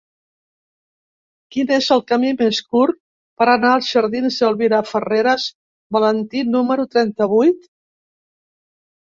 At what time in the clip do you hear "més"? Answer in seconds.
2.39-2.61